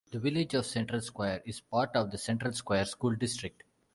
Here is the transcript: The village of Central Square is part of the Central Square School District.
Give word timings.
The 0.11 0.17
village 0.17 0.55
of 0.55 0.65
Central 0.65 0.99
Square 0.99 1.43
is 1.45 1.59
part 1.61 1.91
of 1.93 2.09
the 2.09 2.17
Central 2.17 2.53
Square 2.53 2.85
School 2.85 3.13
District. 3.15 3.61